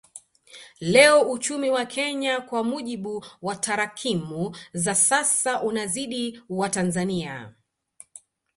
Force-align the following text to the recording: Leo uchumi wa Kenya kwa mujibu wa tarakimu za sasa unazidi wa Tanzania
Leo 0.79 1.21
uchumi 1.31 1.69
wa 1.69 1.85
Kenya 1.85 2.41
kwa 2.41 2.63
mujibu 2.63 3.25
wa 3.41 3.55
tarakimu 3.55 4.55
za 4.73 4.95
sasa 4.95 5.61
unazidi 5.63 6.43
wa 6.49 6.69
Tanzania 6.69 7.53